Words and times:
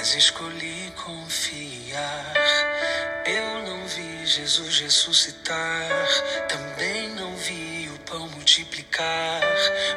mas 0.00 0.14
escolhi 0.14 0.90
confiar. 1.04 2.32
Eu 3.26 3.62
não 3.68 3.86
vi 3.86 4.24
Jesus 4.24 4.80
ressuscitar, 4.80 6.06
também 6.48 7.10
não 7.10 7.36
vi 7.36 7.90
o 7.94 7.98
pão 8.10 8.26
multiplicar, 8.30 9.42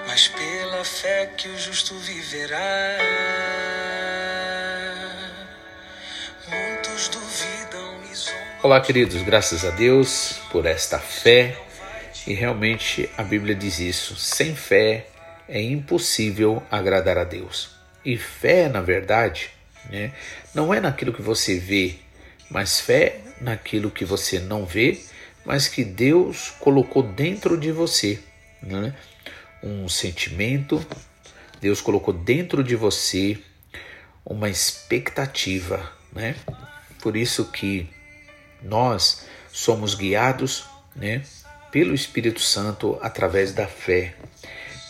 mas 0.06 0.28
pela 0.28 0.84
fé 0.84 1.28
que 1.38 1.48
o 1.48 1.58
justo 1.58 1.98
viverá. 2.00 2.98
Muitos 6.50 7.08
duvidam 7.08 8.04
e 8.12 8.14
zombam. 8.14 8.42
Olá, 8.62 8.82
queridos, 8.82 9.22
graças 9.22 9.64
a 9.64 9.70
Deus 9.70 10.34
por 10.52 10.66
esta 10.66 11.00
fé. 11.00 11.58
E 12.28 12.34
realmente 12.34 13.10
a 13.18 13.24
Bíblia 13.24 13.56
diz 13.56 13.80
isso: 13.80 14.18
sem 14.18 14.54
fé 14.54 15.08
é 15.48 15.62
impossível 15.62 16.62
agradar 16.70 17.18
a 17.18 17.24
Deus. 17.24 17.70
E 18.04 18.18
fé, 18.18 18.68
na 18.68 18.82
verdade, 18.82 19.53
né, 19.90 20.14
não 20.54 20.74
é 20.74 20.80
naquilo 20.80 21.14
que 21.14 21.22
você 21.22 21.60
vê, 21.60 21.96
mas 22.50 22.80
fé 22.80 23.20
naquilo 23.42 23.92
que 23.92 24.06
você 24.06 24.40
não 24.40 24.66
vê, 24.66 25.00
mas 25.46 25.68
que 25.68 25.84
Deus 25.84 26.54
colocou 26.60 27.04
dentro 27.04 27.58
de 27.58 27.72
você. 27.72 28.20
Né? 28.62 28.94
Um 29.62 29.90
sentimento, 29.90 30.86
Deus 31.60 31.82
colocou 31.82 32.14
dentro 32.14 32.64
de 32.64 32.76
você 32.76 33.38
uma 34.26 34.50
expectativa. 34.50 35.92
Né? 36.14 36.36
Por 37.02 37.18
isso 37.18 37.46
que 37.52 37.90
nós 38.62 39.26
somos 39.52 39.94
guiados 39.96 40.66
né, 40.96 41.22
pelo 41.72 41.94
Espírito 41.94 42.40
Santo 42.40 42.98
através 43.02 43.54
da 43.54 43.68
fé, 43.68 44.16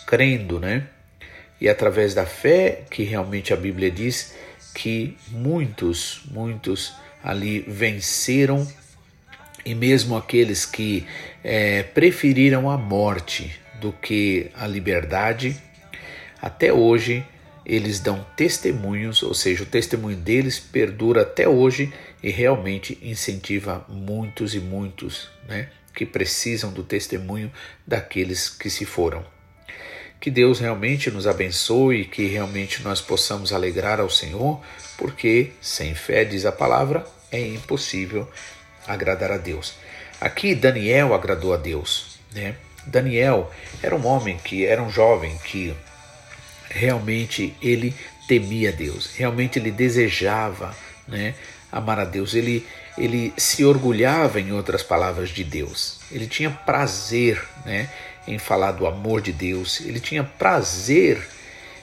crendo, 0.06 0.60
né? 0.60 0.88
E 1.60 1.70
através 1.70 2.14
da 2.14 2.26
fé 2.26 2.84
que 2.90 3.04
realmente 3.04 3.54
a 3.54 3.56
Bíblia 3.56 3.90
diz 3.90 4.34
que 4.74 5.18
muitos, 5.30 6.22
muitos 6.32 6.94
ali 7.24 7.62
venceram 7.62 8.68
e 9.66 9.74
mesmo 9.74 10.18
aqueles 10.18 10.66
que 10.66 11.06
é, 11.44 11.84
preferiram 11.84 12.70
a 12.70 12.78
morte 12.78 13.58
do 13.80 13.94
que 13.94 14.50
a 14.54 14.68
liberdade, 14.68 15.56
até 16.42 16.74
hoje 16.74 17.26
eles 17.66 18.00
dão 18.00 18.26
testemunhos, 18.36 19.24
ou 19.24 19.34
seja, 19.34 19.64
o 19.64 19.66
testemunho 19.66 20.18
deles 20.18 20.60
perdura 20.60 21.22
até 21.22 21.48
hoje 21.48 21.94
e 22.22 22.30
realmente 22.30 22.98
incentiva 23.02 23.86
muitos 23.88 24.54
e 24.54 24.60
muitos 24.60 25.30
né, 25.48 25.70
que 25.94 26.06
precisam 26.06 26.74
do 26.74 26.84
testemunho 26.84 27.52
daqueles 27.88 28.50
que 28.50 28.70
se 28.70 28.86
foram. 28.86 29.33
Que 30.24 30.32
Deus 30.32 30.62
realmente 30.62 31.12
nos 31.12 31.28
abençoe, 31.28 32.06
que 32.06 32.28
realmente 32.28 32.82
nós 32.82 33.02
possamos 33.02 33.52
alegrar 33.52 34.00
ao 34.00 34.10
Senhor, 34.10 34.58
porque 34.98 35.52
sem 35.60 35.94
fé, 35.94 36.24
diz 36.24 36.46
a 36.46 36.52
palavra, 36.54 37.06
é 37.30 37.42
impossível 37.46 38.26
agradar 38.88 39.34
a 39.34 39.38
Deus. 39.38 39.74
Aqui 40.22 40.56
Daniel 40.56 41.14
agradou 41.14 41.54
a 41.54 41.58
Deus, 41.58 42.18
né? 42.34 42.56
Daniel 42.88 43.52
era 43.82 43.94
um 43.94 44.08
homem 44.08 44.38
que 44.38 44.66
era 44.66 44.82
um 44.82 44.90
jovem 44.90 45.38
que 45.44 45.76
realmente 46.70 47.54
ele 47.62 47.94
temia 48.26 48.72
Deus, 48.72 49.14
realmente 49.18 49.60
ele 49.60 49.72
desejava, 49.72 50.74
né, 51.06 51.36
amar 51.70 52.00
a 52.00 52.06
Deus. 52.06 52.34
Ele 52.34 52.66
ele 52.98 53.34
se 53.36 53.66
orgulhava, 53.66 54.40
em 54.40 54.52
outras 54.52 54.84
palavras, 54.84 55.30
de 55.30 55.44
Deus. 55.44 56.00
Ele 56.12 56.28
tinha 56.28 56.50
prazer, 56.50 57.44
né, 57.66 57.90
em 58.28 58.38
falar 58.38 58.72
do 58.72 58.88
amor 58.88 59.22
de 59.22 59.32
Deus. 59.32 59.82
Ele 59.82 60.00
tinha 60.00 60.24
prazer 60.24 61.28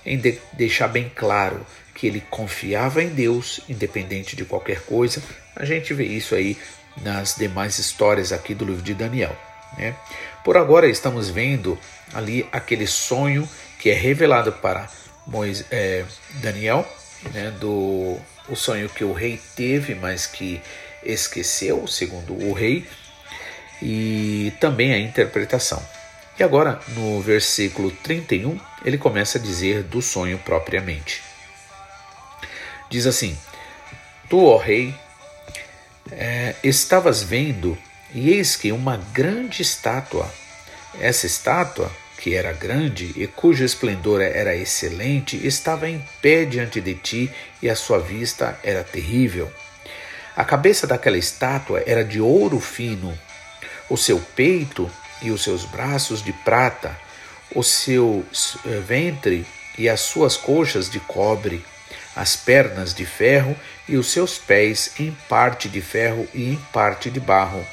em 0.05 0.19
de 0.19 0.39
deixar 0.53 0.89
bem 0.89 1.11
claro 1.15 1.65
que 1.95 2.07
ele 2.07 2.23
confiava 2.31 3.03
em 3.03 3.09
Deus, 3.09 3.61
independente 3.69 4.35
de 4.35 4.45
qualquer 4.45 4.81
coisa. 4.83 5.23
A 5.55 5.65
gente 5.65 5.93
vê 5.93 6.05
isso 6.05 6.35
aí 6.35 6.57
nas 7.03 7.37
demais 7.37 7.79
histórias 7.79 8.33
aqui 8.33 8.55
do 8.55 8.65
livro 8.65 8.83
de 8.83 8.95
Daniel. 8.95 9.37
Né? 9.77 9.95
Por 10.45 10.57
agora 10.57 10.89
estamos 10.89 11.29
vendo 11.29 11.79
ali 12.15 12.47
aquele 12.51 12.87
sonho 12.87 13.49
que 13.79 13.91
é 13.91 13.95
revelado 13.95 14.53
para 14.53 14.89
Moisés, 15.27 15.67
é, 15.71 16.05
Daniel, 16.43 16.87
né, 17.33 17.51
do 17.61 18.19
o 18.49 18.57
sonho 18.57 18.89
que 18.89 19.05
o 19.05 19.13
rei 19.13 19.41
teve, 19.55 19.95
mas 19.95 20.27
que 20.27 20.61
esqueceu, 21.05 21.87
segundo 21.87 22.35
o 22.35 22.53
rei, 22.53 22.85
e 23.81 24.53
também 24.59 24.93
a 24.93 24.99
interpretação. 24.99 25.83
E 26.41 26.43
agora, 26.43 26.81
no 26.97 27.21
versículo 27.21 27.91
31, 27.91 28.59
ele 28.83 28.97
começa 28.97 29.37
a 29.37 29.41
dizer 29.41 29.83
do 29.83 30.01
sonho 30.01 30.39
propriamente. 30.39 31.23
Diz 32.89 33.07
assim: 33.07 33.37
Tu, 34.27 34.43
ó 34.43 34.57
rei, 34.57 34.95
é, 36.11 36.55
estavas 36.65 37.23
vendo, 37.23 37.77
e 38.15 38.31
eis 38.31 38.57
que 38.57 38.73
uma 38.73 38.97
grande 39.13 39.61
estátua, 39.61 40.33
essa 40.99 41.27
estátua, 41.27 41.93
que 42.17 42.35
era 42.35 42.55
grande 42.55 43.13
e 43.17 43.27
cujo 43.27 43.63
esplendor 43.63 44.23
era 44.23 44.57
excelente, 44.57 45.47
estava 45.47 45.91
em 45.91 46.03
pé 46.23 46.47
diante 46.47 46.81
de 46.81 46.95
ti 46.95 47.31
e 47.61 47.69
a 47.69 47.77
sua 47.77 47.99
vista 47.99 48.59
era 48.63 48.83
terrível. 48.83 49.53
A 50.35 50.43
cabeça 50.43 50.87
daquela 50.87 51.19
estátua 51.19 51.83
era 51.87 52.03
de 52.03 52.19
ouro 52.19 52.59
fino, 52.61 53.13
o 53.91 53.97
seu 53.99 54.19
peito 54.35 54.91
e 55.23 55.31
os 55.31 55.43
seus 55.43 55.65
braços 55.65 56.23
de 56.23 56.33
prata, 56.33 56.97
o 57.55 57.63
seu 57.63 58.25
eh, 58.67 58.81
ventre 58.81 59.47
e 59.77 59.89
as 59.89 60.01
suas 60.01 60.37
coxas 60.37 60.91
de 60.91 61.01
cobre, 61.01 61.65
as 62.15 62.37
pernas 62.37 62.95
de 62.95 63.07
ferro 63.07 63.57
e 63.89 63.97
os 63.97 64.11
seus 64.11 64.39
pés 64.39 64.93
em 64.99 65.17
parte 65.29 65.69
de 65.69 65.81
ferro 65.81 66.29
e 66.35 66.51
em 66.51 66.57
parte 66.73 67.11
de 67.11 67.21
barro. 67.21 67.65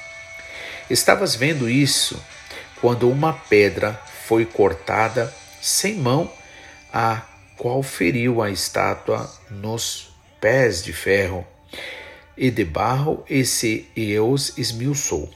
Estavas 0.90 1.36
vendo 1.36 1.70
isso 1.70 2.22
quando 2.80 3.10
uma 3.10 3.34
pedra 3.34 4.00
foi 4.26 4.46
cortada 4.46 5.34
sem 5.62 5.96
mão, 5.96 6.32
a 6.94 7.22
qual 7.58 7.82
feriu 7.82 8.42
a 8.42 8.50
estátua 8.50 9.30
nos 9.50 10.10
pés 10.40 10.84
de 10.84 10.94
ferro 10.94 11.46
e 12.38 12.52
de 12.52 12.64
barro 12.64 13.26
e 13.30 13.44
se 13.44 13.90
esmiuçou. 13.96 15.30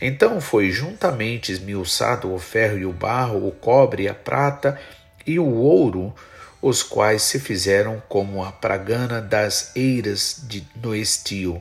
Então 0.00 0.40
foi 0.40 0.70
juntamente 0.70 1.50
esmiuçado 1.50 2.32
o 2.32 2.38
ferro 2.38 2.78
e 2.78 2.86
o 2.86 2.92
barro, 2.92 3.46
o 3.46 3.50
cobre 3.50 4.08
a 4.08 4.14
prata 4.14 4.80
e 5.26 5.38
o 5.38 5.54
ouro, 5.54 6.14
os 6.62 6.82
quais 6.82 7.22
se 7.22 7.38
fizeram 7.38 8.02
como 8.08 8.42
a 8.44 8.52
pragana 8.52 9.20
das 9.20 9.74
eiras 9.76 10.42
de, 10.48 10.66
no 10.76 10.94
estio. 10.94 11.60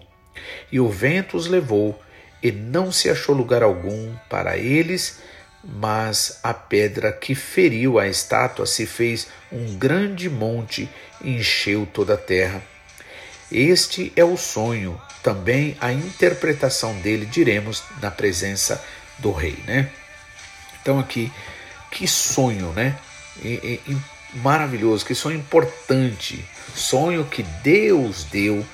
E 0.71 0.79
o 0.79 0.89
vento 0.89 1.35
os 1.35 1.47
levou, 1.47 1.99
e 2.41 2.51
não 2.51 2.91
se 2.91 3.09
achou 3.09 3.35
lugar 3.35 3.63
algum 3.63 4.13
para 4.29 4.57
eles, 4.57 5.19
mas 5.63 6.39
a 6.43 6.53
pedra 6.53 7.11
que 7.11 7.35
feriu 7.35 7.99
a 7.99 8.07
estátua 8.07 8.65
se 8.65 8.85
fez 8.85 9.27
um 9.51 9.75
grande 9.75 10.29
monte 10.29 10.89
e 11.21 11.37
encheu 11.37 11.87
toda 11.91 12.13
a 12.13 12.17
terra. 12.17 12.61
Este 13.51 14.11
é 14.15 14.23
o 14.23 14.37
sonho, 14.37 14.99
também 15.27 15.75
a 15.81 15.91
interpretação 15.91 16.93
dele 16.99 17.25
diremos 17.25 17.83
na 18.01 18.09
presença 18.09 18.81
do 19.19 19.33
rei, 19.33 19.57
né? 19.67 19.89
Então 20.81 20.99
aqui, 20.99 21.29
que 21.91 22.07
sonho, 22.07 22.71
né? 22.71 22.97
E, 23.43 23.81
e, 23.85 23.97
maravilhoso, 24.35 25.05
que 25.05 25.13
sonho 25.13 25.35
importante, 25.35 26.45
sonho 26.73 27.25
que 27.25 27.43
Deus 27.43 28.23
deu 28.23 28.65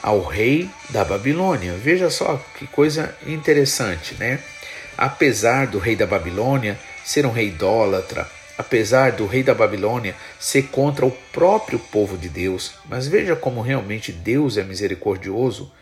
ao 0.00 0.22
rei 0.22 0.70
da 0.90 1.04
Babilônia. 1.04 1.72
Veja 1.72 2.10
só 2.10 2.40
que 2.56 2.68
coisa 2.68 3.12
interessante, 3.26 4.14
né? 4.14 4.38
apesar 4.96 5.66
do 5.66 5.80
rei 5.80 5.96
da 5.96 6.06
Babilônia 6.06 6.78
ser 7.04 7.26
um 7.26 7.32
rei 7.32 7.48
idólatra, 7.48 8.28
apesar 8.56 9.10
do 9.10 9.26
rei 9.26 9.42
da 9.42 9.54
Babilônia 9.54 10.14
ser 10.38 10.68
contra 10.68 11.04
o 11.04 11.10
próprio 11.32 11.80
povo 11.80 12.16
de 12.16 12.28
Deus, 12.28 12.74
mas 12.88 13.08
veja 13.08 13.34
como 13.34 13.60
realmente 13.60 14.12
Deus 14.12 14.56
é 14.56 14.62
misericordioso, 14.62 15.72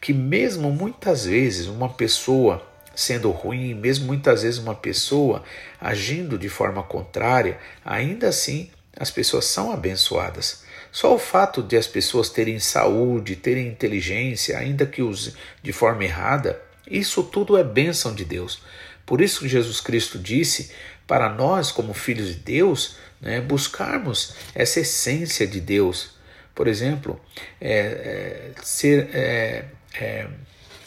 que 0.00 0.12
mesmo 0.12 0.70
muitas 0.70 1.24
vezes 1.24 1.66
uma 1.66 1.88
pessoa 1.88 2.66
sendo 2.94 3.30
ruim, 3.30 3.74
mesmo 3.74 4.06
muitas 4.06 4.42
vezes 4.42 4.58
uma 4.58 4.74
pessoa 4.74 5.42
agindo 5.80 6.38
de 6.38 6.48
forma 6.48 6.82
contrária, 6.82 7.58
ainda 7.84 8.28
assim 8.28 8.70
as 8.98 9.10
pessoas 9.10 9.44
são 9.44 9.70
abençoadas. 9.70 10.64
Só 10.90 11.14
o 11.14 11.18
fato 11.18 11.62
de 11.62 11.76
as 11.76 11.86
pessoas 11.86 12.30
terem 12.30 12.58
saúde, 12.58 13.36
terem 13.36 13.68
inteligência, 13.68 14.56
ainda 14.56 14.86
que 14.86 15.02
use 15.02 15.34
de 15.62 15.72
forma 15.72 16.04
errada, 16.04 16.58
isso 16.90 17.22
tudo 17.22 17.58
é 17.58 17.62
bênção 17.62 18.14
de 18.14 18.24
Deus. 18.24 18.62
Por 19.04 19.20
isso 19.20 19.40
que 19.40 19.48
Jesus 19.48 19.80
Cristo 19.80 20.18
disse 20.18 20.70
para 21.06 21.28
nós, 21.28 21.70
como 21.70 21.92
filhos 21.92 22.28
de 22.28 22.36
Deus, 22.36 22.96
né, 23.20 23.40
buscarmos 23.40 24.34
essa 24.54 24.80
essência 24.80 25.46
de 25.46 25.60
Deus. 25.60 26.16
Por 26.54 26.66
exemplo, 26.66 27.20
é, 27.60 27.78
é, 27.78 28.50
ser, 28.62 29.10
é, 29.12 29.64
é 30.00 30.28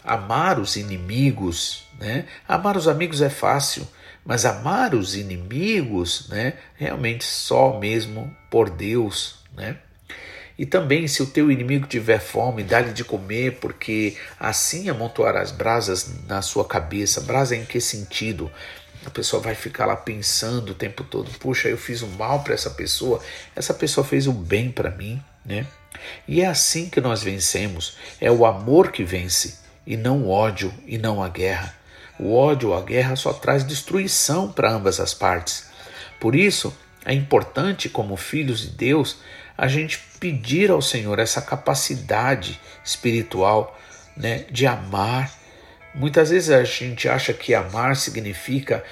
amar 0.04 0.60
os 0.60 0.76
inimigos, 0.76 1.84
né? 2.00 2.26
Amar 2.48 2.78
os 2.78 2.88
amigos 2.88 3.22
é 3.22 3.30
fácil, 3.30 3.88
mas 4.26 4.46
amar 4.46 4.96
os 4.96 5.16
inimigos, 5.16 6.28
né? 6.30 6.54
Realmente 6.76 7.24
só 7.24 7.80
mesmo 7.80 8.36
por 8.50 8.70
Deus, 8.70 9.40
né? 9.56 9.78
E 10.58 10.66
também, 10.66 11.08
se 11.08 11.24
o 11.24 11.26
teu 11.26 11.50
inimigo 11.50 11.88
tiver 11.88 12.20
fome, 12.20 12.64
dá-lhe 12.64 12.92
de 12.92 13.06
comer, 13.06 13.60
porque 13.62 14.18
assim 14.38 14.90
amontoarás 14.90 15.52
brasas 15.52 16.26
na 16.28 16.42
sua 16.42 16.66
cabeça. 16.66 17.22
Brasa 17.22 17.56
em 17.56 17.64
que 17.64 17.80
sentido? 17.80 18.52
A 19.06 19.10
pessoa 19.10 19.42
vai 19.42 19.56
ficar 19.56 19.86
lá 19.86 19.96
pensando 19.96 20.72
o 20.72 20.76
tempo 20.76 21.06
todo: 21.06 21.32
puxa, 21.40 21.70
eu 21.70 21.78
fiz 21.78 22.02
o 22.02 22.08
mal 22.08 22.44
para 22.44 22.54
essa 22.54 22.70
pessoa, 22.72 23.22
essa 23.56 23.74
pessoa 23.74 24.06
fez 24.06 24.28
o 24.28 24.34
bem 24.34 24.70
para 24.70 24.92
mim, 24.92 25.24
né? 25.46 25.66
E 26.28 26.42
é 26.42 26.46
assim 26.46 26.90
que 26.90 27.02
nós 27.02 27.24
vencemos. 27.24 27.98
É 28.20 28.32
o 28.32 28.46
amor 28.46 28.92
que 28.92 29.04
vence, 29.04 29.60
e 29.86 29.98
não 29.98 30.24
o 30.24 30.30
ódio 30.30 30.74
e 30.86 30.98
não 30.98 31.24
a 31.24 31.30
guerra. 31.30 31.76
O 32.20 32.36
ódio 32.36 32.70
ou 32.70 32.78
a 32.78 32.82
guerra 32.82 33.16
só 33.16 33.32
traz 33.32 33.64
destruição 33.64 34.52
para 34.52 34.72
ambas 34.72 35.00
as 35.00 35.14
partes. 35.14 35.70
Por 36.20 36.36
isso, 36.36 36.76
é 37.06 37.14
importante, 37.14 37.88
como 37.88 38.18
filhos 38.18 38.62
de 38.62 38.70
Deus, 38.70 39.18
a 39.58 39.68
gente 39.68 40.00
pedir 40.20 40.70
ao 40.70 40.82
Senhor 40.82 41.18
essa 41.18 41.42
capacidade 41.42 42.60
espiritual 42.84 43.78
né, 44.16 44.46
de 44.52 44.68
amar. 44.68 45.34
Muitas 45.96 46.30
vezes 46.30 46.50
a 46.50 46.64
gente 46.64 47.08
acha 47.08 47.34
que 47.34 47.54
amar 47.54 47.96
significa 47.96 48.84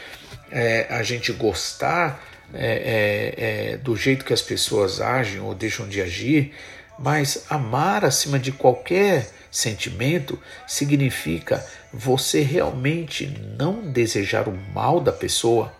é, 0.50 0.88
a 0.90 1.04
gente 1.04 1.32
gostar 1.34 2.24
é, 2.54 3.34
é, 3.38 3.74
é, 3.74 3.78
do 3.78 3.96
jeito 3.96 4.24
que 4.24 4.34
as 4.34 4.42
pessoas 4.42 5.02
agem 5.02 5.42
ou 5.42 5.54
deixam 5.54 5.88
de 5.88 6.02
agir, 6.02 6.54
mas 7.00 7.46
amar 7.50 8.04
acima 8.04 8.40
de 8.40 8.52
qualquer 8.52 9.30
sentimento 9.52 10.40
significa 10.66 11.66
você 11.94 12.42
realmente 12.42 13.28
não 13.58 13.92
desejar 13.92 14.48
o 14.48 14.58
mal 14.74 15.00
da 15.00 15.12
pessoa, 15.12 15.74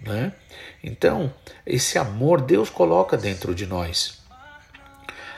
né? 0.00 0.32
Então, 0.82 1.32
esse 1.66 1.98
amor 1.98 2.40
Deus 2.40 2.70
coloca 2.70 3.16
dentro 3.16 3.54
de 3.54 3.66
nós. 3.66 4.24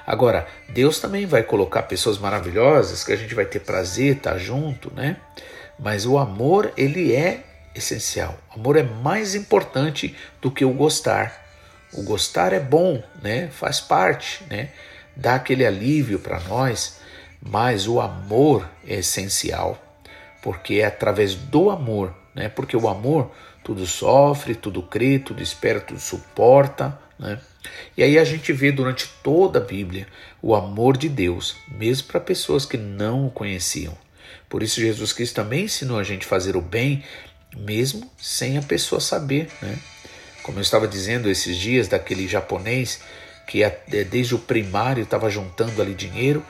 Agora, 0.06 0.46
Deus 0.70 1.00
também 1.00 1.26
vai 1.26 1.42
colocar 1.42 1.82
pessoas 1.82 2.18
maravilhosas 2.18 3.04
que 3.04 3.12
a 3.12 3.16
gente 3.16 3.34
vai 3.34 3.44
ter 3.44 3.60
prazer 3.60 4.16
estar 4.16 4.38
junto, 4.38 4.92
né? 4.94 5.18
Mas 5.78 6.06
o 6.06 6.18
amor, 6.18 6.72
ele 6.76 7.14
é 7.14 7.44
essencial. 7.74 8.38
O 8.50 8.60
amor 8.60 8.76
é 8.76 8.82
mais 8.82 9.34
importante 9.34 10.16
do 10.40 10.50
que 10.50 10.64
o 10.64 10.72
gostar. 10.72 11.46
O 11.92 12.02
gostar 12.02 12.52
é 12.52 12.60
bom, 12.60 13.02
né? 13.22 13.48
Faz 13.48 13.80
parte, 13.80 14.42
né? 14.48 14.70
Dá 15.18 15.34
aquele 15.34 15.66
alívio 15.66 16.20
para 16.20 16.38
nós, 16.38 17.00
mas 17.42 17.88
o 17.88 18.00
amor 18.00 18.70
é 18.86 19.00
essencial, 19.00 19.76
porque 20.40 20.76
é 20.76 20.86
através 20.86 21.34
do 21.34 21.70
amor, 21.70 22.14
né? 22.32 22.48
Porque 22.48 22.76
o 22.76 22.88
amor 22.88 23.32
tudo 23.64 23.84
sofre, 23.84 24.54
tudo 24.54 24.80
crê, 24.80 25.18
tudo 25.18 25.42
espera, 25.42 25.80
tudo 25.80 25.98
suporta. 25.98 26.96
Né? 27.18 27.40
E 27.96 28.02
aí 28.04 28.16
a 28.16 28.24
gente 28.24 28.52
vê 28.52 28.70
durante 28.70 29.08
toda 29.22 29.58
a 29.58 29.62
Bíblia 29.62 30.06
o 30.40 30.54
amor 30.54 30.96
de 30.96 31.08
Deus, 31.08 31.56
mesmo 31.66 32.06
para 32.06 32.20
pessoas 32.20 32.64
que 32.64 32.78
não 32.78 33.26
o 33.26 33.30
conheciam. 33.30 33.98
Por 34.48 34.62
isso 34.62 34.80
Jesus 34.80 35.12
Cristo 35.12 35.34
também 35.34 35.64
ensinou 35.64 35.98
a 35.98 36.04
gente 36.04 36.24
a 36.24 36.28
fazer 36.28 36.56
o 36.56 36.62
bem, 36.62 37.04
mesmo 37.56 38.08
sem 38.16 38.56
a 38.56 38.62
pessoa 38.62 39.00
saber. 39.00 39.50
Né? 39.60 39.76
Como 40.44 40.58
eu 40.58 40.62
estava 40.62 40.86
dizendo 40.86 41.28
esses 41.28 41.56
dias 41.56 41.88
daquele 41.88 42.28
japonês 42.28 43.00
que 43.48 43.64
desde 44.04 44.34
o 44.34 44.38
primário 44.38 45.02
estava 45.02 45.30
juntando 45.30 45.80
ali 45.80 45.94
dinheiro 45.94 46.44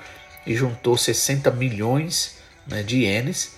e 0.45 0.55
juntou 0.55 0.99
60 0.99 1.49
milhões 1.53 2.39
né, 2.67 2.83
de 2.83 3.05
ienes 3.05 3.53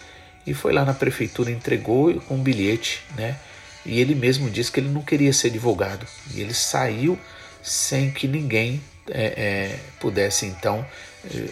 e 0.46 0.52
foi 0.52 0.72
lá 0.72 0.84
na 0.84 0.92
prefeitura 0.92 1.50
entregou 1.50 2.14
com 2.20 2.34
um 2.34 2.42
bilhete, 2.42 3.02
né? 3.16 3.36
E 3.84 3.98
ele 3.98 4.14
mesmo 4.14 4.50
disse 4.50 4.70
que 4.70 4.80
ele 4.80 4.90
não 4.90 5.02
queria 5.02 5.32
ser 5.32 5.48
advogado. 5.48 6.06
E 6.34 6.40
ele 6.40 6.52
saiu 6.52 7.18
sem 7.62 8.10
que 8.10 8.28
ninguém 8.28 8.80
é, 9.08 9.24
é, 9.24 9.78
pudesse, 9.98 10.46
então, 10.46 10.84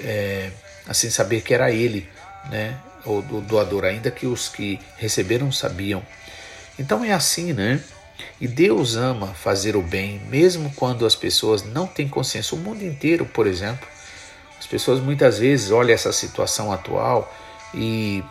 é, 0.05 0.50
assim 0.87 1.11
saber 1.11 1.40
que 1.40 1.55
era 1.55 1.70
ele, 1.70 2.08
né? 2.50 2.79
O, 3.05 3.19
o 3.19 3.40
doador, 3.40 3.85
ainda 3.85 4.11
que 4.11 4.26
os 4.26 4.49
que 4.49 4.79
receberam 4.96 5.50
sabiam. 5.50 6.02
Então 6.79 7.05
é 7.05 7.12
assim, 7.12 7.52
né? 7.52 7.81
E 8.41 8.49
Deus 8.49 8.97
ama 8.97 9.29
fazer 9.29 9.76
o 9.76 9.82
bem, 9.82 10.20
mesmo 10.29 10.73
quando 10.75 11.06
as 11.06 11.15
pessoas 11.15 11.65
não 11.65 11.87
têm 11.87 12.09
consciência. 12.09 12.56
O 12.56 12.59
mundo 12.59 12.85
inteiro, 12.85 13.25
por 13.26 13.47
exemplo, 13.47 13.87
as 14.59 14.67
pessoas 14.67 15.00
muitas 15.00 15.38
vezes 15.38 15.70
olham 15.70 15.94
essa 15.94 16.12
situação 16.12 16.73
atual 16.73 17.32
e, 17.75 18.23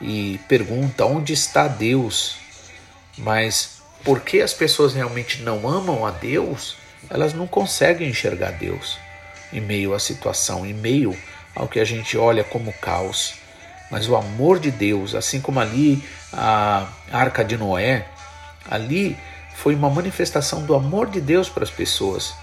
e 0.00 0.40
perguntam 0.48 1.16
onde 1.16 1.32
está 1.32 1.68
Deus 1.68 2.36
mas 3.16 3.80
porque 4.04 4.40
as 4.40 4.52
pessoas 4.52 4.94
realmente 4.94 5.42
não 5.42 5.68
amam 5.68 6.06
a 6.06 6.10
Deus, 6.10 6.76
elas 7.08 7.32
não 7.32 7.46
conseguem 7.46 8.08
enxergar 8.08 8.52
Deus 8.52 8.98
em 9.52 9.60
meio 9.60 9.94
à 9.94 9.98
situação, 9.98 10.66
em 10.66 10.74
meio 10.74 11.16
ao 11.54 11.66
que 11.66 11.80
a 11.80 11.84
gente 11.84 12.16
olha 12.16 12.44
como 12.44 12.72
caos. 12.74 13.34
Mas 13.90 14.08
o 14.08 14.16
amor 14.16 14.58
de 14.58 14.70
Deus, 14.70 15.14
assim 15.14 15.40
como 15.40 15.60
ali 15.60 16.02
a 16.32 16.88
arca 17.10 17.44
de 17.44 17.56
Noé, 17.56 18.06
ali 18.68 19.16
foi 19.54 19.74
uma 19.74 19.90
manifestação 19.90 20.62
do 20.64 20.74
amor 20.74 21.08
de 21.08 21.20
Deus 21.20 21.48
para 21.48 21.64
as 21.64 21.70
pessoas. 21.70 22.34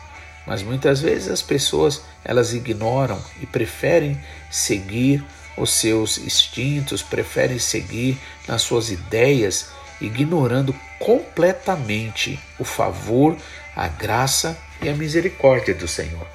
Mas 0.45 0.61
muitas 0.61 1.01
vezes 1.01 1.29
as 1.29 1.41
pessoas 1.41 2.01
elas 2.23 2.53
ignoram 2.53 3.21
e 3.41 3.45
preferem 3.45 4.19
seguir 4.49 5.23
os 5.55 5.71
seus 5.71 6.17
instintos, 6.17 7.01
preferem 7.01 7.59
seguir 7.59 8.17
nas 8.47 8.61
suas 8.61 8.89
ideias 8.89 9.69
ignorando 10.01 10.75
completamente 10.99 12.39
o 12.59 12.63
favor, 12.63 13.37
a 13.75 13.87
graça 13.87 14.57
e 14.81 14.89
a 14.89 14.93
misericórdia 14.93 15.73
do 15.73 15.87
Senhor. 15.87 16.27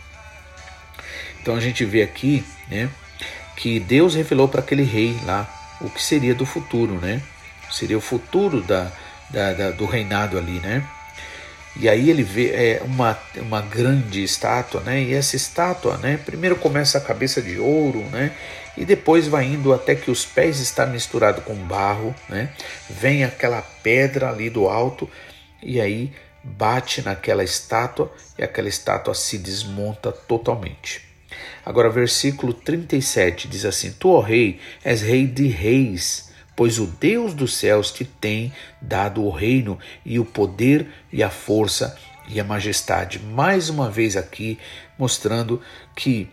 Então 1.40 1.54
a 1.54 1.60
gente 1.60 1.84
vê 1.84 2.02
aqui, 2.02 2.44
né, 2.68 2.88
que 3.56 3.80
Deus 3.80 4.14
revelou 4.14 4.48
para 4.48 4.60
aquele 4.60 4.84
rei 4.84 5.18
lá 5.24 5.76
o 5.80 5.90
que 5.90 6.02
seria 6.02 6.34
do 6.34 6.46
futuro, 6.46 6.94
né? 6.94 7.22
Seria 7.70 7.98
o 7.98 8.00
futuro 8.00 8.62
da, 8.62 8.90
da, 9.30 9.52
da 9.52 9.70
do 9.70 9.86
reinado 9.86 10.38
ali, 10.38 10.60
né? 10.60 10.86
E 11.80 11.88
aí 11.88 12.10
ele 12.10 12.24
vê 12.24 12.50
é, 12.50 12.82
uma, 12.84 13.16
uma 13.36 13.60
grande 13.60 14.22
estátua, 14.22 14.80
né? 14.80 15.00
E 15.00 15.14
essa 15.14 15.36
estátua, 15.36 15.96
né? 15.98 16.18
Primeiro 16.24 16.56
começa 16.56 16.98
a 16.98 17.00
cabeça 17.00 17.40
de 17.40 17.58
ouro, 17.58 18.00
né? 18.10 18.32
E 18.76 18.84
depois 18.84 19.28
vai 19.28 19.44
indo 19.44 19.72
até 19.72 19.94
que 19.94 20.10
os 20.10 20.24
pés 20.24 20.58
estão 20.60 20.88
misturados 20.88 21.44
com 21.44 21.54
barro, 21.54 22.14
né? 22.28 22.50
Vem 22.90 23.24
aquela 23.24 23.62
pedra 23.62 24.30
ali 24.30 24.50
do 24.50 24.68
alto 24.68 25.08
e 25.62 25.80
aí 25.80 26.12
bate 26.42 27.02
naquela 27.02 27.44
estátua 27.44 28.12
e 28.36 28.42
aquela 28.42 28.68
estátua 28.68 29.14
se 29.14 29.38
desmonta 29.38 30.10
totalmente. 30.10 31.06
Agora, 31.64 31.90
versículo 31.90 32.52
37 32.52 33.46
diz 33.46 33.64
assim: 33.64 33.92
Tu, 33.92 34.08
ó 34.10 34.20
rei, 34.20 34.58
és 34.82 35.02
rei 35.02 35.26
de 35.26 35.46
reis 35.46 36.27
pois 36.58 36.80
o 36.80 36.86
Deus 36.86 37.34
dos 37.34 37.54
céus 37.56 37.92
te 37.92 38.04
tem 38.04 38.52
dado 38.82 39.22
o 39.22 39.30
reino 39.30 39.78
e 40.04 40.18
o 40.18 40.24
poder 40.24 40.88
e 41.12 41.22
a 41.22 41.30
força 41.30 41.96
e 42.28 42.40
a 42.40 42.44
majestade. 42.44 43.20
Mais 43.20 43.68
uma 43.68 43.88
vez 43.88 44.16
aqui 44.16 44.58
mostrando 44.98 45.62
que 45.94 46.28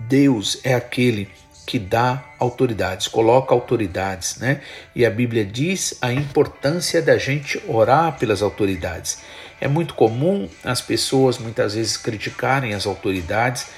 Deus 0.00 0.58
é 0.64 0.74
aquele 0.74 1.28
que 1.64 1.78
dá 1.78 2.24
autoridades, 2.40 3.06
coloca 3.06 3.54
autoridades, 3.54 4.36
né? 4.38 4.60
E 4.96 5.06
a 5.06 5.10
Bíblia 5.10 5.44
diz 5.44 5.96
a 6.02 6.12
importância 6.12 7.00
da 7.00 7.16
gente 7.16 7.62
orar 7.68 8.18
pelas 8.18 8.42
autoridades. 8.42 9.18
É 9.60 9.68
muito 9.68 9.94
comum 9.94 10.48
as 10.64 10.80
pessoas 10.80 11.38
muitas 11.38 11.74
vezes 11.74 11.96
criticarem 11.96 12.74
as 12.74 12.84
autoridades, 12.84 13.68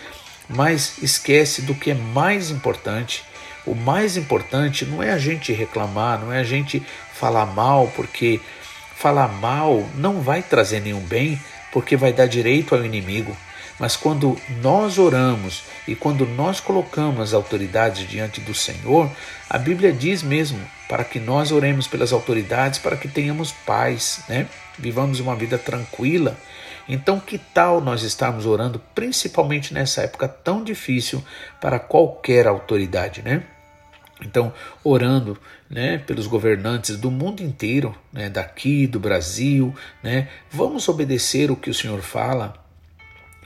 mas 0.48 0.96
esquece 1.02 1.60
do 1.60 1.74
que 1.74 1.90
é 1.90 1.94
mais 1.94 2.50
importante 2.50 3.22
o 3.66 3.74
mais 3.74 4.16
importante 4.16 4.84
não 4.84 5.02
é 5.02 5.12
a 5.12 5.18
gente 5.18 5.52
reclamar, 5.52 6.20
não 6.20 6.32
é 6.32 6.40
a 6.40 6.44
gente 6.44 6.84
falar 7.12 7.46
mal, 7.46 7.90
porque 7.96 8.40
falar 8.94 9.28
mal 9.28 9.88
não 9.94 10.20
vai 10.20 10.42
trazer 10.42 10.80
nenhum 10.80 11.00
bem, 11.00 11.40
porque 11.72 11.96
vai 11.96 12.12
dar 12.12 12.26
direito 12.26 12.74
ao 12.74 12.84
inimigo. 12.84 13.36
Mas 13.78 13.96
quando 13.96 14.38
nós 14.62 14.98
oramos 14.98 15.64
e 15.88 15.96
quando 15.96 16.24
nós 16.26 16.60
colocamos 16.60 17.20
as 17.20 17.34
autoridades 17.34 18.08
diante 18.08 18.40
do 18.40 18.54
Senhor, 18.54 19.10
a 19.50 19.58
Bíblia 19.58 19.92
diz 19.92 20.22
mesmo 20.22 20.60
para 20.88 21.02
que 21.02 21.18
nós 21.18 21.50
oremos 21.50 21.88
pelas 21.88 22.12
autoridades, 22.12 22.78
para 22.78 22.96
que 22.96 23.08
tenhamos 23.08 23.50
paz, 23.50 24.20
né? 24.28 24.46
Vivamos 24.78 25.18
uma 25.18 25.34
vida 25.34 25.58
tranquila. 25.58 26.38
Então, 26.88 27.18
que 27.18 27.38
tal 27.38 27.80
nós 27.80 28.02
estarmos 28.02 28.46
orando, 28.46 28.80
principalmente 28.94 29.72
nessa 29.72 30.02
época 30.02 30.28
tão 30.28 30.62
difícil, 30.62 31.24
para 31.60 31.78
qualquer 31.78 32.46
autoridade, 32.46 33.22
né? 33.22 33.42
Então, 34.22 34.52
orando 34.82 35.38
né, 35.68 35.98
pelos 35.98 36.26
governantes 36.26 36.96
do 36.96 37.10
mundo 37.10 37.42
inteiro, 37.42 37.94
né, 38.12 38.30
daqui, 38.30 38.86
do 38.86 39.00
Brasil, 39.00 39.74
né, 40.02 40.28
vamos 40.50 40.88
obedecer 40.88 41.50
o 41.50 41.56
que 41.56 41.68
o 41.68 41.74
Senhor 41.74 42.00
fala, 42.00 42.54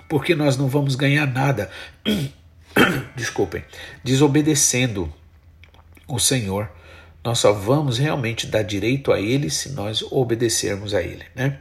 porque 0.09 0.35
nós 0.35 0.57
não 0.57 0.69
vamos 0.69 0.95
ganhar 0.95 1.27
nada, 1.27 1.71
desculpem, 3.17 3.65
desobedecendo. 4.05 5.13
o 6.07 6.19
Senhor, 6.19 6.71
nós 7.25 7.39
só 7.39 7.53
vamos 7.53 7.99
realmente 7.99 8.47
dar 8.47 8.63
direito 8.63 9.13
a 9.13 9.21
Ele 9.21 9.51
se 9.51 9.71
nós 9.73 10.03
obedecermos 10.03 10.95
a 10.95 11.03
Ele, 11.03 11.25
né? 11.35 11.59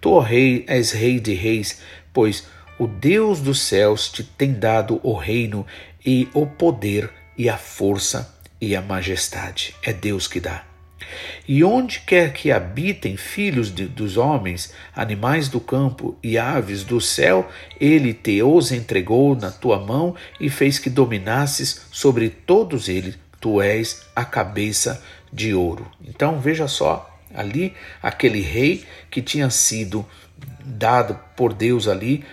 Tu, 0.00 0.18
rei, 0.18 0.64
és 0.66 0.90
rei 0.90 1.20
de 1.20 1.32
reis, 1.32 1.80
pois 2.12 2.46
o 2.78 2.86
Deus 2.86 3.40
dos 3.40 3.60
céus 3.60 4.10
te 4.10 4.24
tem 4.24 4.52
dado 4.52 5.00
o 5.02 5.14
reino 5.14 5.66
e 6.04 6.28
o 6.34 6.46
poder 6.46 7.10
e 7.36 7.48
a 7.48 7.56
força 7.56 8.34
e 8.60 8.76
a 8.76 8.82
majestade. 8.82 9.74
É 9.82 9.92
Deus 9.92 10.26
que 10.26 10.40
dá. 10.40 10.64
E 11.46 11.64
onde 11.64 12.00
quer 12.00 12.32
que 12.32 12.52
habitem 12.52 13.16
filhos 13.16 13.74
de, 13.74 13.86
dos 13.86 14.16
homens, 14.16 14.72
animais 14.94 15.48
do 15.48 15.60
campo 15.60 16.16
e 16.22 16.38
aves 16.38 16.84
do 16.84 17.00
céu, 17.00 17.50
ele 17.80 18.14
te 18.14 18.42
os 18.42 18.72
entregou 18.72 19.34
na 19.34 19.50
tua 19.50 19.78
mão 19.78 20.14
e 20.40 20.48
fez 20.48 20.78
que 20.78 20.88
dominasses 20.88 21.82
sobre 21.90 22.30
todos 22.30 22.88
eles. 22.88 23.18
Tu 23.40 23.60
és 23.60 24.06
a 24.14 24.24
cabeça 24.24 25.02
de 25.32 25.52
ouro. 25.52 25.90
Então 26.06 26.38
veja 26.38 26.68
só, 26.68 27.18
ali 27.34 27.74
aquele 28.00 28.40
rei 28.40 28.84
que 29.10 29.20
tinha 29.20 29.50
sido 29.50 30.06
dado 30.64 31.18
por 31.36 31.52
Deus 31.52 31.88
ali 31.88 32.24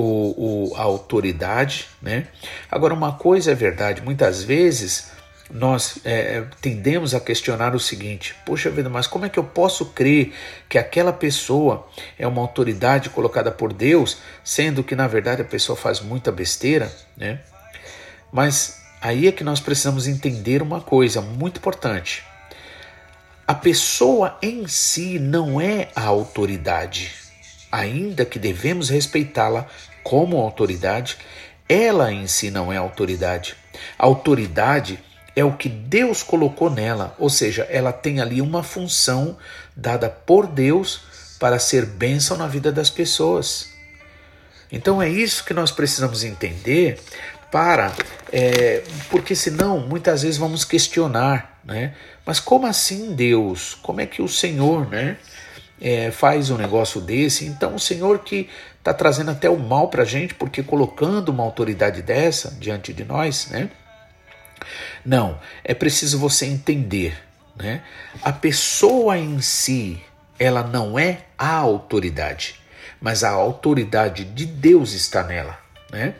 o, 0.00 0.70
o, 0.72 0.76
a 0.76 0.82
autoridade, 0.82 1.86
né? 2.02 2.26
Agora 2.70 2.92
uma 2.92 3.12
coisa 3.12 3.52
é 3.52 3.54
verdade, 3.54 4.02
muitas 4.02 4.42
vezes 4.42 5.12
nós 5.50 5.98
é, 6.04 6.44
tendemos 6.60 7.14
a 7.14 7.20
questionar 7.20 7.74
o 7.74 7.80
seguinte: 7.80 8.34
poxa 8.44 8.70
vida, 8.70 8.88
mas 8.88 9.06
como 9.06 9.24
é 9.24 9.28
que 9.28 9.38
eu 9.38 9.44
posso 9.44 9.86
crer 9.86 10.32
que 10.68 10.78
aquela 10.78 11.12
pessoa 11.12 11.86
é 12.18 12.26
uma 12.26 12.40
autoridade 12.40 13.10
colocada 13.10 13.50
por 13.50 13.72
Deus, 13.72 14.18
sendo 14.42 14.82
que 14.82 14.96
na 14.96 15.06
verdade 15.06 15.42
a 15.42 15.44
pessoa 15.44 15.76
faz 15.76 16.00
muita 16.00 16.32
besteira, 16.32 16.90
né? 17.16 17.40
Mas 18.32 18.82
aí 19.00 19.28
é 19.28 19.32
que 19.32 19.44
nós 19.44 19.60
precisamos 19.60 20.08
entender 20.08 20.60
uma 20.62 20.80
coisa 20.80 21.20
muito 21.20 21.58
importante. 21.58 22.24
A 23.46 23.54
pessoa 23.54 24.38
em 24.40 24.66
si 24.66 25.18
não 25.18 25.60
é 25.60 25.88
a 25.94 26.04
autoridade, 26.04 27.12
ainda 27.74 28.24
que 28.24 28.38
devemos 28.38 28.88
respeitá-la 28.88 29.66
como 30.04 30.38
autoridade, 30.38 31.18
ela 31.68 32.12
em 32.12 32.26
si 32.28 32.50
não 32.50 32.72
é 32.72 32.76
autoridade. 32.76 33.56
Autoridade 33.98 35.02
é 35.34 35.44
o 35.44 35.56
que 35.56 35.68
Deus 35.68 36.22
colocou 36.22 36.70
nela, 36.70 37.16
ou 37.18 37.28
seja, 37.28 37.64
ela 37.64 37.92
tem 37.92 38.20
ali 38.20 38.40
uma 38.40 38.62
função 38.62 39.36
dada 39.74 40.08
por 40.08 40.46
Deus 40.46 41.00
para 41.40 41.58
ser 41.58 41.84
bênção 41.84 42.36
na 42.36 42.46
vida 42.46 42.70
das 42.70 42.90
pessoas. 42.90 43.70
Então 44.70 45.02
é 45.02 45.08
isso 45.08 45.44
que 45.44 45.52
nós 45.52 45.72
precisamos 45.72 46.22
entender 46.22 47.00
para, 47.50 47.92
é, 48.32 48.84
porque 49.10 49.34
senão 49.34 49.80
muitas 49.80 50.22
vezes 50.22 50.38
vamos 50.38 50.64
questionar, 50.64 51.60
né? 51.64 51.94
Mas 52.24 52.38
como 52.38 52.66
assim 52.66 53.14
Deus? 53.14 53.74
Como 53.82 54.00
é 54.00 54.06
que 54.06 54.22
o 54.22 54.28
Senhor, 54.28 54.88
né? 54.88 55.16
É, 55.86 56.10
faz 56.10 56.48
um 56.48 56.56
negócio 56.56 56.98
desse, 56.98 57.44
então 57.44 57.74
o 57.74 57.78
Senhor 57.78 58.20
que 58.20 58.48
está 58.78 58.94
trazendo 58.94 59.30
até 59.30 59.50
o 59.50 59.58
mal 59.58 59.88
para 59.88 60.02
a 60.02 60.06
gente, 60.06 60.32
porque 60.32 60.62
colocando 60.62 61.28
uma 61.28 61.44
autoridade 61.44 62.00
dessa 62.00 62.56
diante 62.58 62.90
de 62.90 63.04
nós, 63.04 63.48
né? 63.50 63.68
Não, 65.04 65.38
é 65.62 65.74
preciso 65.74 66.18
você 66.18 66.46
entender, 66.46 67.14
né? 67.54 67.82
A 68.22 68.32
pessoa 68.32 69.18
em 69.18 69.42
si, 69.42 70.02
ela 70.38 70.62
não 70.62 70.98
é 70.98 71.26
a 71.36 71.54
autoridade, 71.54 72.58
mas 72.98 73.22
a 73.22 73.30
autoridade 73.30 74.24
de 74.24 74.46
Deus 74.46 74.92
está 74.92 75.22
nela, 75.22 75.58
né? 75.92 76.14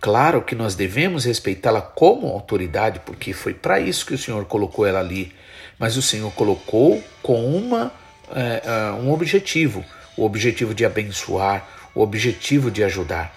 Claro 0.00 0.42
que 0.42 0.54
nós 0.54 0.74
devemos 0.74 1.24
respeitá-la 1.24 1.80
como 1.80 2.28
autoridade, 2.28 3.00
porque 3.00 3.32
foi 3.32 3.54
para 3.54 3.80
isso 3.80 4.04
que 4.04 4.14
o 4.14 4.18
Senhor 4.18 4.44
colocou 4.44 4.86
ela 4.86 5.00
ali. 5.00 5.32
Mas 5.78 5.96
o 5.96 6.02
Senhor 6.02 6.30
colocou 6.32 7.02
com 7.22 7.44
uma, 7.56 7.92
é, 8.30 8.92
um 8.92 9.12
objetivo: 9.12 9.84
o 10.16 10.24
objetivo 10.24 10.74
de 10.74 10.84
abençoar, 10.84 11.66
o 11.94 12.00
objetivo 12.00 12.70
de 12.70 12.82
ajudar. 12.84 13.34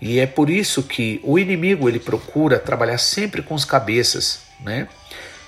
E 0.00 0.18
é 0.18 0.26
por 0.26 0.50
isso 0.50 0.82
que 0.82 1.20
o 1.22 1.38
inimigo 1.38 1.88
ele 1.88 1.98
procura 1.98 2.58
trabalhar 2.58 2.98
sempre 2.98 3.42
com 3.42 3.54
os 3.54 3.64
cabeças, 3.64 4.40
né? 4.60 4.88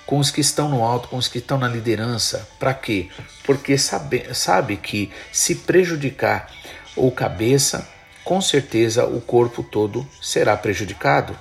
com 0.07 0.19
os 0.19 0.31
que 0.31 0.41
estão 0.41 0.69
no 0.69 0.85
alto, 0.85 1.09
com 1.09 1.17
os 1.17 1.27
que 1.29 1.39
estão 1.39 1.59
na 1.59 1.69
liderança. 1.69 2.49
Para 2.59 2.73
quê? 2.73 3.09
Porque 3.45 3.77
sabe, 3.77 4.33
sabe 4.33 4.77
que 4.77 5.11
se 5.33 5.57
prejudicar 5.57 6.49
o 6.95 7.11
cabeça, 7.11 7.87
com 8.25 8.41
certeza 8.41 9.05
o 9.05 9.21
corpo 9.21 9.63
todo 9.63 10.09
será 10.23 10.57
prejudicado. 10.57 11.37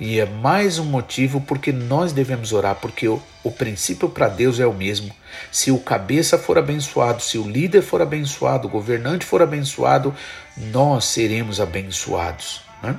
E 0.00 0.20
é 0.20 0.26
mais 0.26 0.78
um 0.78 0.84
motivo 0.84 1.40
porque 1.40 1.72
nós 1.72 2.12
devemos 2.12 2.52
orar, 2.52 2.76
porque 2.76 3.08
o, 3.08 3.20
o 3.42 3.50
princípio 3.50 4.08
para 4.08 4.28
Deus 4.28 4.60
é 4.60 4.66
o 4.66 4.72
mesmo. 4.72 5.10
Se 5.50 5.72
o 5.72 5.78
cabeça 5.78 6.38
for 6.38 6.56
abençoado, 6.56 7.20
se 7.20 7.36
o 7.36 7.48
líder 7.48 7.82
for 7.82 8.00
abençoado, 8.00 8.68
o 8.68 8.70
governante 8.70 9.24
for 9.24 9.42
abençoado, 9.42 10.14
nós 10.56 11.04
seremos 11.04 11.60
abençoados. 11.60 12.62
Né? 12.80 12.96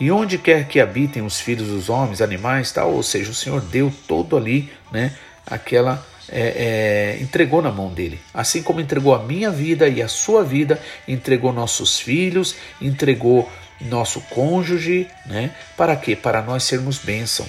E 0.00 0.10
onde 0.10 0.38
quer 0.38 0.66
que 0.66 0.80
habitem 0.80 1.22
os 1.22 1.38
filhos 1.38 1.68
dos 1.68 1.90
homens, 1.90 2.22
animais, 2.22 2.72
tal, 2.72 2.92
ou 2.92 3.02
seja, 3.02 3.30
o 3.30 3.34
Senhor 3.34 3.60
deu 3.60 3.92
todo 4.08 4.34
ali, 4.34 4.72
né, 4.90 5.14
aquela 5.46 6.02
é, 6.30 7.16
é, 7.18 7.22
entregou 7.22 7.60
na 7.60 7.70
mão 7.70 7.92
dele. 7.92 8.18
Assim 8.32 8.62
como 8.62 8.80
entregou 8.80 9.14
a 9.14 9.18
minha 9.18 9.50
vida 9.50 9.88
e 9.88 10.00
a 10.00 10.08
sua 10.08 10.42
vida, 10.42 10.80
entregou 11.06 11.52
nossos 11.52 12.00
filhos, 12.00 12.54
entregou 12.80 13.50
nosso 13.80 14.20
cônjuge, 14.22 15.08
né? 15.26 15.54
Para 15.76 15.96
quê? 15.96 16.14
Para 16.14 16.42
nós 16.42 16.64
sermos 16.64 16.98
bênção. 16.98 17.46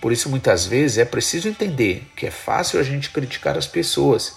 Por 0.00 0.12
isso, 0.12 0.28
muitas 0.28 0.66
vezes, 0.66 0.98
é 0.98 1.04
preciso 1.04 1.48
entender 1.48 2.10
que 2.16 2.26
é 2.26 2.30
fácil 2.30 2.80
a 2.80 2.82
gente 2.82 3.10
criticar 3.10 3.56
as 3.56 3.66
pessoas, 3.66 4.36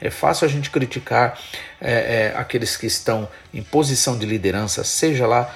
é 0.00 0.10
fácil 0.10 0.46
a 0.46 0.50
gente 0.50 0.70
criticar 0.70 1.38
é, 1.80 1.92
é, 1.92 2.34
aqueles 2.36 2.76
que 2.76 2.86
estão 2.86 3.28
em 3.52 3.62
posição 3.62 4.18
de 4.18 4.26
liderança, 4.26 4.82
seja 4.82 5.26
lá 5.26 5.54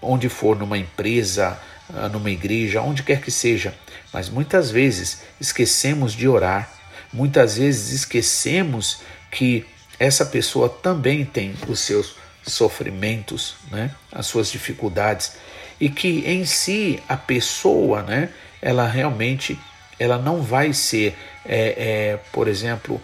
onde 0.00 0.28
for, 0.28 0.56
numa 0.56 0.78
empresa, 0.78 1.58
ah, 1.92 2.08
numa 2.08 2.30
igreja, 2.30 2.80
onde 2.80 3.02
quer 3.02 3.20
que 3.20 3.30
seja. 3.30 3.74
Mas 4.12 4.28
muitas 4.28 4.70
vezes 4.70 5.22
esquecemos 5.40 6.12
de 6.12 6.28
orar, 6.28 6.70
muitas 7.12 7.56
vezes 7.56 7.92
esquecemos 7.92 9.00
que 9.30 9.66
essa 9.98 10.24
pessoa 10.24 10.68
também 10.68 11.24
tem 11.24 11.54
os 11.68 11.80
seus 11.80 12.16
sofrimentos, 12.42 13.56
né, 13.70 13.90
as 14.10 14.26
suas 14.26 14.50
dificuldades 14.50 15.34
e 15.80 15.88
que 15.88 16.24
em 16.26 16.44
si 16.44 17.02
a 17.08 17.16
pessoa, 17.16 18.02
né, 18.02 18.30
ela 18.60 18.86
realmente 18.86 19.58
ela 19.98 20.18
não 20.18 20.42
vai 20.42 20.72
ser, 20.72 21.16
é, 21.44 21.74
é, 21.76 22.16
por 22.32 22.48
exemplo, 22.48 23.00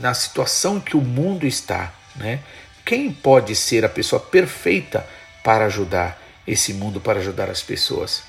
na 0.00 0.12
situação 0.14 0.80
que 0.80 0.96
o 0.96 1.00
mundo 1.00 1.46
está, 1.46 1.92
né? 2.16 2.40
Quem 2.84 3.10
pode 3.12 3.54
ser 3.54 3.84
a 3.84 3.88
pessoa 3.88 4.20
perfeita 4.20 5.06
para 5.42 5.66
ajudar 5.66 6.20
esse 6.46 6.74
mundo, 6.74 7.00
para 7.00 7.18
ajudar 7.18 7.48
as 7.48 7.62
pessoas? 7.62 8.24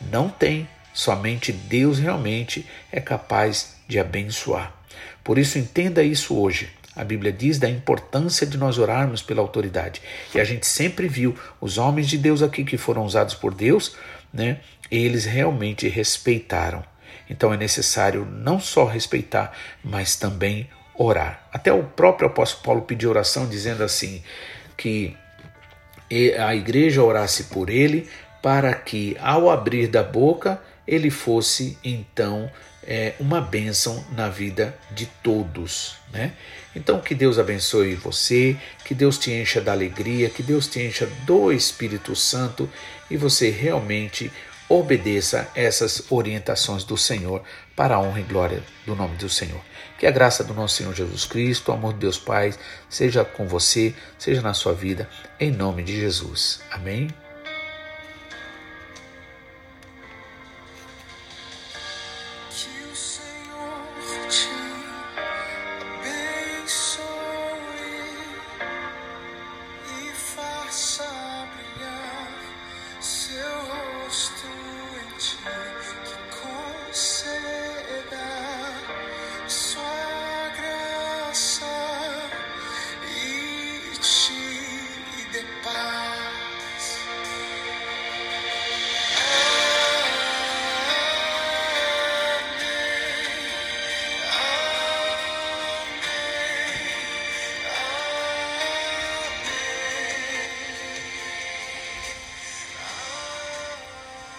Não 0.00 0.28
tem. 0.28 0.68
Somente 0.92 1.52
Deus 1.52 1.98
realmente 1.98 2.66
é 2.90 3.00
capaz 3.00 3.76
de 3.86 4.00
abençoar. 4.00 4.74
Por 5.22 5.38
isso, 5.38 5.58
entenda 5.58 6.02
isso 6.02 6.36
hoje. 6.36 6.70
A 6.94 7.04
Bíblia 7.04 7.32
diz 7.32 7.58
da 7.58 7.68
importância 7.68 8.46
de 8.46 8.58
nós 8.58 8.78
orarmos 8.78 9.22
pela 9.22 9.40
autoridade. 9.40 10.02
E 10.34 10.40
a 10.40 10.44
gente 10.44 10.66
sempre 10.66 11.06
viu 11.08 11.36
os 11.60 11.78
homens 11.78 12.08
de 12.08 12.18
Deus 12.18 12.42
aqui 12.42 12.64
que 12.64 12.76
foram 12.76 13.04
usados 13.04 13.34
por 13.34 13.54
Deus, 13.54 13.96
né? 14.32 14.60
Eles 14.90 15.24
realmente 15.24 15.88
respeitaram. 15.88 16.84
Então 17.28 17.54
é 17.54 17.56
necessário 17.56 18.24
não 18.24 18.58
só 18.58 18.84
respeitar, 18.84 19.56
mas 19.84 20.16
também 20.16 20.68
orar. 20.94 21.48
Até 21.52 21.72
o 21.72 21.84
próprio 21.84 22.28
apóstolo 22.28 22.64
Paulo 22.64 22.82
pediu 22.82 23.10
oração 23.10 23.48
dizendo 23.48 23.84
assim 23.84 24.22
que 24.76 25.16
a 26.38 26.54
igreja 26.56 27.02
orasse 27.02 27.44
por 27.44 27.70
ele 27.70 28.08
para 28.42 28.74
que 28.74 29.16
ao 29.20 29.48
abrir 29.48 29.86
da 29.86 30.02
boca 30.02 30.60
ele 30.86 31.08
fosse 31.08 31.78
então 31.84 32.50
é, 32.90 33.14
uma 33.20 33.40
bênção 33.40 34.04
na 34.10 34.28
vida 34.28 34.76
de 34.90 35.06
todos, 35.22 35.94
né? 36.12 36.32
Então 36.74 37.00
que 37.00 37.14
Deus 37.14 37.38
abençoe 37.38 37.94
você, 37.94 38.56
que 38.84 38.94
Deus 38.94 39.16
te 39.16 39.30
encha 39.30 39.60
da 39.60 39.70
alegria, 39.70 40.28
que 40.28 40.42
Deus 40.42 40.66
te 40.66 40.80
encha 40.80 41.06
do 41.24 41.52
Espírito 41.52 42.16
Santo 42.16 42.68
e 43.08 43.16
você 43.16 43.48
realmente 43.48 44.30
obedeça 44.68 45.48
essas 45.54 46.10
orientações 46.10 46.82
do 46.82 46.96
Senhor 46.96 47.44
para 47.76 47.94
a 47.94 48.00
honra 48.00 48.20
e 48.20 48.24
glória 48.24 48.62
do 48.84 48.96
nome 48.96 49.16
do 49.16 49.28
Senhor. 49.28 49.60
Que 49.96 50.06
a 50.06 50.10
graça 50.10 50.42
do 50.42 50.52
nosso 50.52 50.76
Senhor 50.76 50.92
Jesus 50.92 51.24
Cristo, 51.24 51.70
o 51.70 51.74
amor 51.74 51.92
de 51.92 52.00
Deus 52.00 52.18
Pai, 52.18 52.52
seja 52.88 53.24
com 53.24 53.46
você, 53.46 53.94
seja 54.18 54.42
na 54.42 54.54
sua 54.54 54.72
vida, 54.72 55.08
em 55.38 55.52
nome 55.52 55.84
de 55.84 56.00
Jesus. 56.00 56.60
Amém. 56.72 57.08